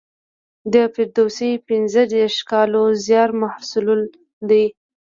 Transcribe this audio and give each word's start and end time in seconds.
د 0.73 0.75
فردوسي 0.93 1.51
پنځه 1.67 2.01
دېرش 2.15 2.37
کالو 2.51 2.83
زیار 3.05 3.29
محصول 3.41 3.99
دی. 4.49 4.65